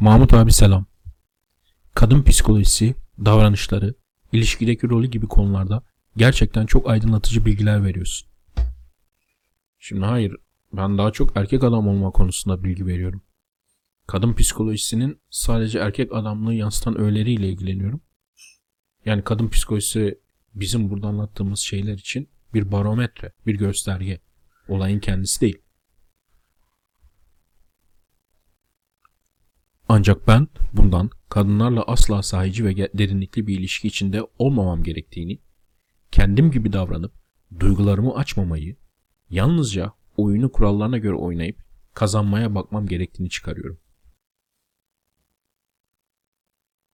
[0.00, 0.86] Mahmut abi selam.
[1.94, 3.94] Kadın psikolojisi, davranışları,
[4.32, 5.82] ilişkideki rolü gibi konularda
[6.16, 8.28] gerçekten çok aydınlatıcı bilgiler veriyorsun.
[9.78, 10.36] Şimdi hayır,
[10.72, 13.22] ben daha çok erkek adam olma konusunda bilgi veriyorum.
[14.06, 18.00] Kadın psikolojisinin sadece erkek adamlığı yansıtan öğeleriyle ilgileniyorum.
[19.04, 20.18] Yani kadın psikolojisi
[20.54, 24.20] bizim burada anlattığımız şeyler için bir barometre, bir gösterge.
[24.68, 25.58] Olayın kendisi değil.
[29.88, 35.38] Ancak ben bundan kadınlarla asla sahici ve derinlikli bir ilişki içinde olmamam gerektiğini,
[36.10, 37.12] kendim gibi davranıp
[37.60, 38.76] duygularımı açmamayı,
[39.30, 41.58] yalnızca oyunu kurallarına göre oynayıp
[41.94, 43.80] kazanmaya bakmam gerektiğini çıkarıyorum.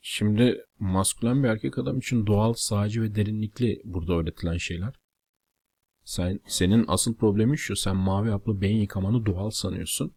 [0.00, 4.94] Şimdi maskülen bir erkek adam için doğal, sahici ve derinlikli burada öğretilen şeyler.
[6.04, 10.14] Sen, senin asıl problemin şu, sen mavi haplı beyin yıkamanı doğal sanıyorsun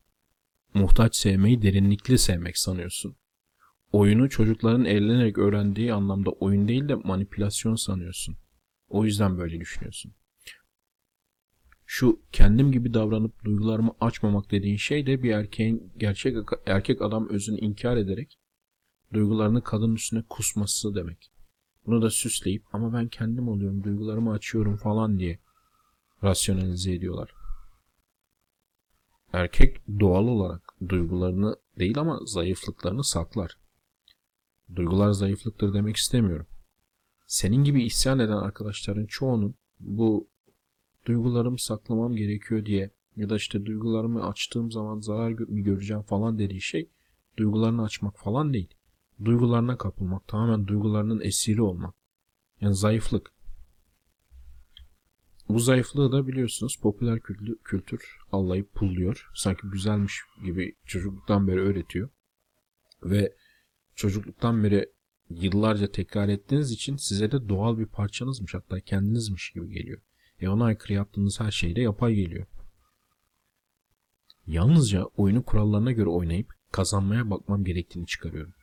[0.73, 3.16] muhtaç sevmeyi derinlikli sevmek sanıyorsun.
[3.91, 8.38] Oyunu çocukların eğlenerek öğrendiği anlamda oyun değil de manipülasyon sanıyorsun.
[8.89, 10.14] O yüzden böyle düşünüyorsun.
[11.86, 17.59] Şu kendim gibi davranıp duygularımı açmamak dediğin şey de bir erkeğin gerçek erkek adam özünü
[17.59, 18.39] inkar ederek
[19.14, 21.31] duygularını kadın üstüne kusması demek.
[21.86, 25.39] Bunu da süsleyip ama ben kendim oluyorum, duygularımı açıyorum falan diye
[26.23, 27.39] rasyonalize ediyorlar
[29.33, 33.58] erkek doğal olarak duygularını değil ama zayıflıklarını saklar.
[34.75, 36.47] Duygular zayıflıktır demek istemiyorum.
[37.27, 40.27] Senin gibi isyan eden arkadaşların çoğunun bu
[41.05, 46.61] duygularımı saklamam gerekiyor diye ya da işte duygularımı açtığım zaman zarar mı göreceğim falan dediği
[46.61, 46.89] şey
[47.38, 48.73] duygularını açmak falan değil.
[49.25, 51.95] Duygularına kapılmak, tamamen duygularının esiri olmak.
[52.61, 53.31] Yani zayıflık.
[55.50, 57.19] Bu zayıflığı da biliyorsunuz popüler
[57.64, 59.30] kültür allayıp pulluyor.
[59.36, 62.09] Sanki güzelmiş gibi çocukluktan beri öğretiyor.
[63.03, 63.36] Ve
[63.95, 64.89] çocukluktan beri
[65.30, 70.02] yıllarca tekrar ettiğiniz için size de doğal bir parçanızmış hatta kendinizmiş gibi geliyor.
[70.39, 72.48] E ona aykırı yaptığınız her şey de yapay geliyor.
[74.48, 78.54] Yalnızca oyunun kurallarına göre oynayıp kazanmaya bakmam gerektiğini çıkarıyorum.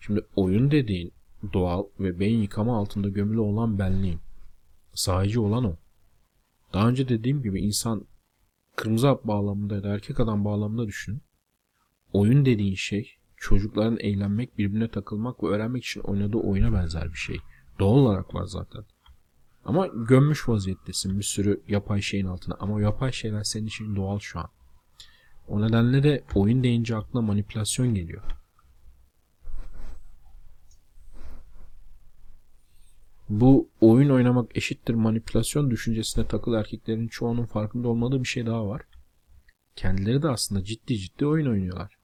[0.00, 1.12] Şimdi oyun dediğin
[1.52, 4.23] doğal ve beyin yıkama altında gömülü olan benliğim.
[4.94, 5.76] Sahici olan o.
[6.72, 8.06] Daha önce dediğim gibi insan
[8.76, 11.22] kırmızı hap bağlamında ya da erkek adam bağlamında düşünün.
[12.12, 17.36] Oyun dediğin şey çocukların eğlenmek, birbirine takılmak ve öğrenmek için oynadığı oyuna benzer bir şey.
[17.78, 18.84] Doğal olarak var zaten.
[19.64, 22.56] Ama gömmüş vaziyettesin bir sürü yapay şeyin altına.
[22.60, 24.48] Ama yapay şeyler senin için doğal şu an.
[25.48, 28.22] O nedenle de oyun deyince aklına manipülasyon geliyor.
[33.28, 38.82] Bu oyun oynamak eşittir manipülasyon düşüncesine takılı erkeklerin çoğunun farkında olmadığı bir şey daha var.
[39.76, 41.96] Kendileri de aslında ciddi ciddi oyun oynuyorlar.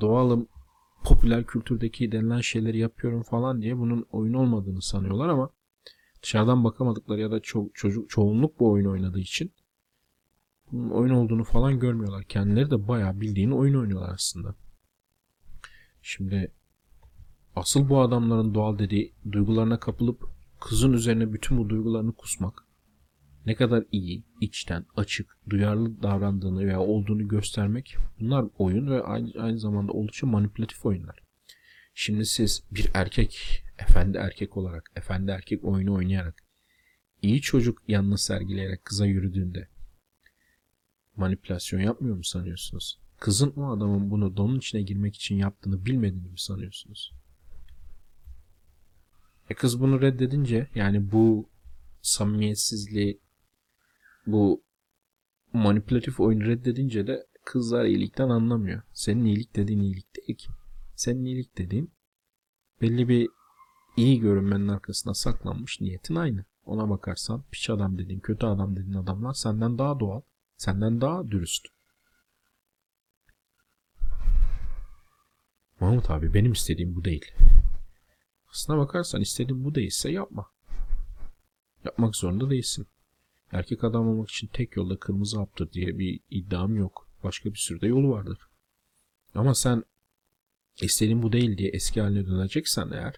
[0.00, 0.48] Doğalım,
[1.04, 5.50] popüler kültürdeki denilen şeyleri yapıyorum falan diye bunun oyun olmadığını sanıyorlar ama
[6.22, 9.52] dışarıdan bakamadıkları ya da ço- çocuk çoğunluk bu oyun oynadığı için
[10.72, 12.24] bunun oyun olduğunu falan görmüyorlar.
[12.24, 14.54] Kendileri de bayağı bildiğini oyun oynuyorlar aslında.
[16.02, 16.52] Şimdi
[17.56, 20.28] Asıl bu adamların doğal dediği duygularına kapılıp
[20.60, 22.66] kızın üzerine bütün bu duygularını kusmak
[23.46, 29.58] ne kadar iyi, içten, açık, duyarlı davrandığını veya olduğunu göstermek bunlar oyun ve aynı, aynı
[29.58, 31.18] zamanda oldukça manipülatif oyunlar.
[31.94, 36.42] Şimdi siz bir erkek, efendi erkek olarak, efendi erkek oyunu oynayarak,
[37.22, 39.68] iyi çocuk yanını sergileyerek kıza yürüdüğünde
[41.16, 43.00] manipülasyon yapmıyor mu sanıyorsunuz?
[43.20, 47.12] Kızın o adamın bunu donun içine girmek için yaptığını bilmediğini mi sanıyorsunuz?
[49.50, 51.48] E kız bunu reddedince yani bu
[52.02, 53.20] samimiyetsizliği
[54.26, 54.64] bu
[55.52, 58.82] manipülatif oyunu reddedince de kızlar iyilikten anlamıyor.
[58.92, 60.48] Senin iyilik dediğin iyilik değil ki.
[60.96, 61.90] Senin iyilik dediğin
[62.82, 63.28] belli bir
[63.96, 66.44] iyi görünmenin arkasına saklanmış niyetin aynı.
[66.64, 70.20] Ona bakarsan piç adam dediğin, kötü adam dediğin adamlar senden daha doğal,
[70.56, 71.68] senden daha dürüst.
[75.80, 77.32] Mahmut abi benim istediğim bu değil.
[78.50, 80.46] Aslına bakarsan istediğin bu değilse yapma.
[81.84, 82.86] Yapmak zorunda değilsin.
[83.52, 87.08] Erkek adam olmak için tek yolda kırmızı haptır diye bir iddiam yok.
[87.24, 88.38] Başka bir sürü de yolu vardır.
[89.34, 89.84] Ama sen
[90.82, 93.14] istediğin bu değil diye eski haline döneceksen eğer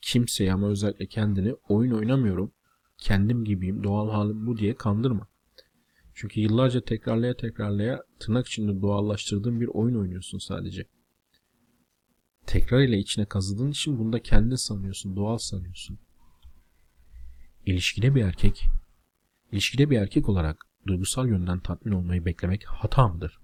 [0.00, 2.52] kimseye ama özellikle kendini oyun oynamıyorum,
[2.98, 5.28] kendim gibiyim, doğal halim bu diye kandırma.
[6.14, 10.86] Çünkü yıllarca tekrarlaya tekrarlaya tırnak içinde doğallaştırdığın bir oyun oynuyorsun sadece
[12.50, 15.98] tekrar ile içine kazıdığın için bunda kendin sanıyorsun, doğal sanıyorsun.
[17.66, 18.66] İlişkide bir erkek,
[19.52, 23.40] ilişkide bir erkek olarak duygusal yönden tatmin olmayı beklemek hata mıdır?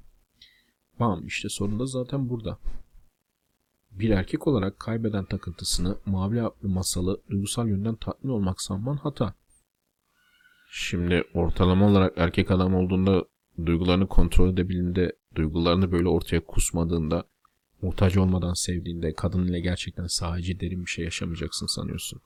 [1.00, 2.58] Bam işte sorun da zaten burada.
[3.90, 9.34] Bir erkek olarak kaybeden takıntısını, mavi haplı masalı duygusal yönden tatmin olmak sanman hata.
[10.70, 13.24] Şimdi ortalama olarak erkek adam olduğunda
[13.66, 17.24] duygularını kontrol edebildiğinde, duygularını böyle ortaya kusmadığında,
[17.82, 22.20] muhtaç olmadan sevdiğinde, kadın ile gerçekten sadece derin bir şey yaşamayacaksın sanıyorsun.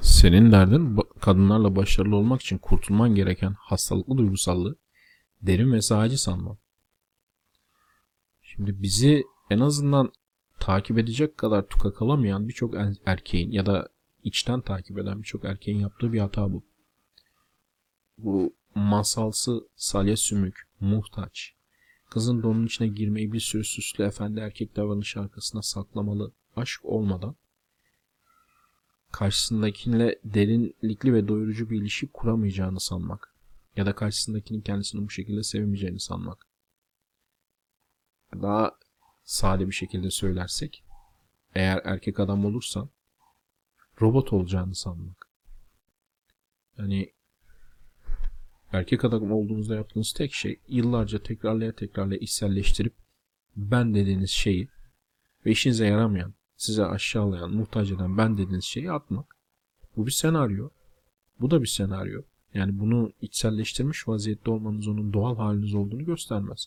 [0.00, 4.76] Senin derdin kadınlarla başarılı olmak için kurtulman gereken hastalıklı duygusallığı
[5.42, 6.58] derin ve sadece sanman.
[8.42, 10.12] Şimdi bizi en azından
[10.60, 13.88] takip edecek kadar tuka kalamayan birçok er- erkeğin ya da
[14.22, 16.64] içten takip eden birçok erkeğin yaptığı bir hata bu.
[18.18, 21.54] Bu masalsı salya sümük, muhtaç,
[22.14, 27.36] kızın donun içine girmeyi bir sürü süslü efendi erkek davranış arkasına saklamalı aşk olmadan
[29.12, 33.34] karşısındakiyle derinlikli ve doyurucu bir ilişki kuramayacağını sanmak
[33.76, 36.46] ya da karşısındakinin kendisini bu şekilde sevmeyeceğini sanmak.
[38.34, 38.78] Daha
[39.24, 40.84] sade bir şekilde söylersek
[41.54, 42.90] eğer erkek adam olursan
[44.00, 45.28] robot olacağını sanmak.
[46.78, 47.12] Yani
[48.74, 52.94] erkek adam olduğunuzda yaptığınız tek şey yıllarca tekrarlaya tekrarlaya içselleştirip
[53.56, 54.68] ben dediğiniz şeyi
[55.46, 59.36] ve işinize yaramayan, size aşağılayan, muhtaç eden ben dediğiniz şeyi atmak.
[59.96, 60.68] Bu bir senaryo.
[61.40, 62.22] Bu da bir senaryo.
[62.54, 66.66] Yani bunu içselleştirmiş vaziyette olmanız onun doğal haliniz olduğunu göstermez.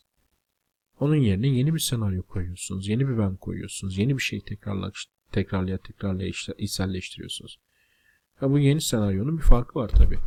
[1.00, 2.88] Onun yerine yeni bir senaryo koyuyorsunuz.
[2.88, 3.98] Yeni bir ben koyuyorsunuz.
[3.98, 4.92] Yeni bir şey tekrarla,
[5.32, 7.60] tekrarlaya tekrarlaya içselleştiriyorsunuz.
[8.36, 10.18] Ha, bu yeni senaryonun bir farkı var tabi.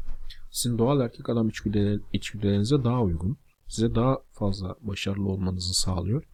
[0.50, 3.38] Sizin doğal erkek adam içgüdüler, içgüdülerinize daha uygun.
[3.68, 6.24] Size daha fazla başarılı olmanızı sağlıyor.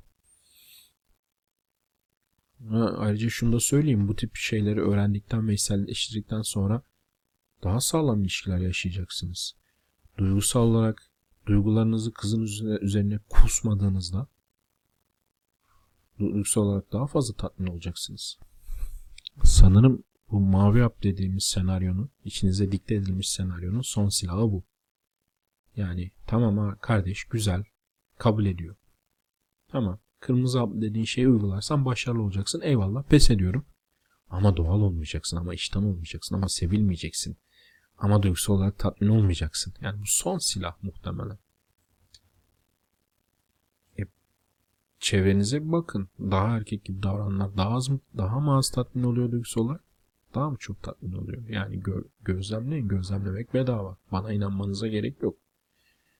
[2.69, 4.09] Ha, ayrıca şunu da söyleyeyim.
[4.09, 6.83] Bu tip şeyleri öğrendikten ve içselleştirdikten sonra
[7.65, 9.57] daha sağlam ilişkiler yaşayacaksınız.
[10.19, 11.11] Duygusal olarak
[11.47, 14.27] duygularınızı kızın üzerine, üzerine kusmadığınızda
[16.19, 18.39] duygusal olarak daha fazla tatmin olacaksınız.
[19.45, 24.65] Sanırım bu mavi hap dediğimiz senaryonun, içinize dikte edilmiş senaryonun son silahı bu.
[25.77, 27.65] Yani tamam ha kardeş güzel,
[28.19, 28.77] kabul ediyor.
[29.69, 32.61] Tamam, kırmızı hap dediğin şeyi uygularsan başarılı olacaksın.
[32.61, 33.67] Eyvallah, pes ediyorum.
[34.31, 37.37] Ama doğal olmayacaksın, ama işten olmayacaksın, ama sevilmeyeceksin.
[37.99, 39.75] Ama duygusal olarak tatmin olmayacaksın.
[39.81, 41.39] Yani bu son silah muhtemelen.
[43.99, 44.03] E,
[45.01, 46.09] çevrenize bakın.
[46.21, 49.86] Daha erkek gibi davrananlar daha az mı, daha mı az tatmin oluyor duygusal olarak?
[50.37, 51.49] Daha mı çok tatmin oluyor?
[51.49, 52.89] Yani gö- gözlemleyin.
[52.89, 53.97] Gözlemlemek bedava.
[54.13, 55.37] Bana inanmanıza gerek yok.